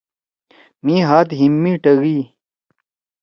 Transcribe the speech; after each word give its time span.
مھی 0.83 0.95
ہات 1.07 1.27
ہیِم 1.37 1.53
می 1.61 1.73
ٹگِئی۔ 1.83 2.19